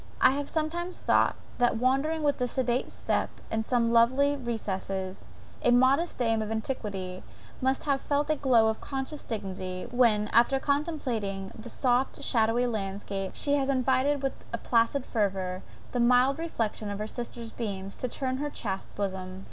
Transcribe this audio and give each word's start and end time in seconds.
I 0.19 0.31
have 0.31 0.49
sometimes 0.49 0.99
thought, 0.99 1.35
that 1.59 1.77
wandering 1.77 2.23
with 2.23 2.49
sedate 2.49 2.89
step 2.89 3.29
in 3.51 3.63
some 3.63 3.87
lonely 3.93 4.35
recess, 4.35 5.27
a 5.61 5.69
modest 5.69 6.17
dame 6.17 6.41
of 6.41 6.49
antiquity 6.49 7.21
must 7.61 7.83
have 7.83 8.01
felt 8.01 8.31
a 8.31 8.35
glow 8.35 8.65
of 8.67 8.81
conscious 8.81 9.23
dignity, 9.23 9.87
when, 9.91 10.27
after 10.29 10.59
contemplating 10.59 11.51
the 11.55 11.69
soft 11.69 12.23
shadowy 12.23 12.65
landscape, 12.65 13.33
she 13.35 13.53
has 13.57 13.69
invited 13.69 14.23
with 14.23 14.33
placid 14.63 15.05
fervour 15.05 15.61
the 15.91 15.99
mild 15.99 16.39
reflection 16.39 16.89
of 16.89 16.97
her 16.97 17.05
sister's 17.05 17.51
beams 17.51 17.95
to 17.97 18.07
turn 18.07 18.37
to 18.37 18.41
her 18.41 18.49
chaste 18.49 18.89
bosom. 18.95 19.39